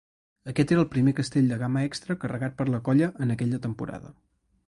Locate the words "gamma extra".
1.65-2.17